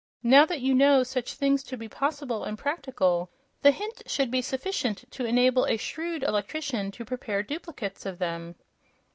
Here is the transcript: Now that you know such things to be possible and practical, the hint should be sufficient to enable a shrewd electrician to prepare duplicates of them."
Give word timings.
Now 0.23 0.45
that 0.47 0.61
you 0.61 0.73
know 0.73 1.03
such 1.03 1.35
things 1.35 1.61
to 1.65 1.77
be 1.77 1.87
possible 1.87 2.43
and 2.43 2.57
practical, 2.57 3.29
the 3.61 3.69
hint 3.69 4.01
should 4.07 4.31
be 4.31 4.41
sufficient 4.41 5.03
to 5.11 5.25
enable 5.25 5.67
a 5.67 5.77
shrewd 5.77 6.23
electrician 6.23 6.89
to 6.93 7.05
prepare 7.05 7.43
duplicates 7.43 8.07
of 8.07 8.17
them." 8.17 8.55